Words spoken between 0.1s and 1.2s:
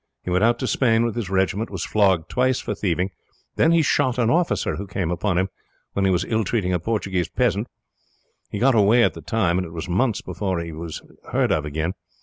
He went out to Spain with